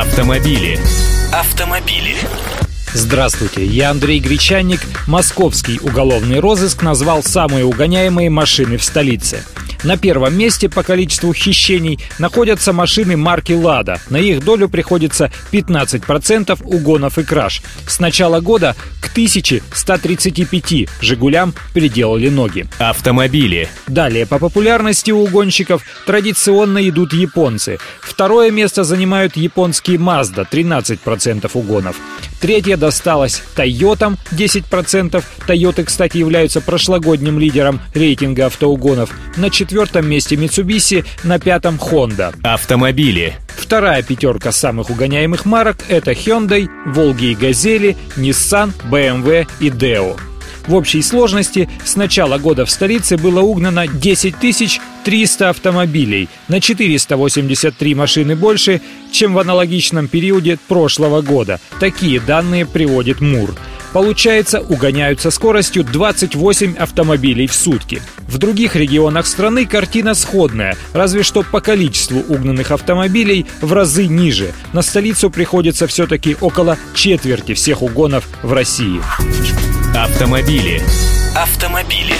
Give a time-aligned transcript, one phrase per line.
[0.00, 0.78] Автомобили.
[1.32, 2.14] Автомобили.
[2.94, 4.78] Здравствуйте, я Андрей Гречанник.
[5.08, 9.42] Московский уголовный розыск назвал самые угоняемые машины в столице.
[9.84, 14.00] На первом месте по количеству хищений находятся машины марки «Лада».
[14.10, 17.62] На их долю приходится 15% угонов и краж.
[17.86, 22.66] С начала года к 1135 «Жигулям» переделали ноги.
[22.78, 23.68] Автомобили.
[23.86, 27.78] Далее по популярности у угонщиков традиционно идут японцы.
[28.00, 31.96] Второе место занимают японские Mazda 13% угонов.
[32.40, 35.22] Третье досталось Тойотам 10%.
[35.46, 39.10] Тойоты, кстати, являются прошлогодним лидером рейтинга автоугонов.
[39.36, 42.34] На четвертом месте Mitsubishi, на пятом Honda.
[42.42, 43.36] Автомобили.
[43.56, 50.18] Вторая пятерка самых угоняемых марок– это Hyundai, Волги и Газели, Nissan, BMW и Deo.
[50.68, 54.34] В общей сложности с начала года в столице было угнано 10
[55.02, 61.58] 300 автомобилей, на 483 машины больше, чем в аналогичном периоде прошлого года.
[61.80, 63.54] Такие данные приводит МУР.
[63.94, 68.02] Получается, угоняются скоростью 28 автомобилей в сутки.
[68.26, 74.52] В других регионах страны картина сходная, разве что по количеству угнанных автомобилей в разы ниже.
[74.74, 79.00] На столицу приходится все-таки около четверти всех угонов в России.
[79.94, 80.82] Автомобили.
[81.34, 82.14] Автомобили.